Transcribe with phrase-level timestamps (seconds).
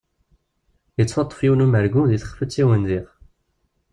[0.97, 3.07] Yettwaṭṭef yiwen n umergu deg texfet i undiɣ.